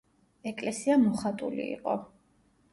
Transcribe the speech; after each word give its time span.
ეკლესია 0.51 0.97
მოხატული 1.03 1.71
იყო. 1.77 1.97